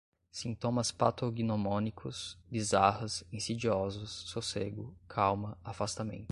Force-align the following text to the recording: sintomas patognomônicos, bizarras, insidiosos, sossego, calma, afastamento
sintomas 0.31 0.91
patognomônicos, 0.91 2.37
bizarras, 2.49 3.23
insidiosos, 3.31 4.11
sossego, 4.31 4.95
calma, 5.07 5.57
afastamento 5.63 6.29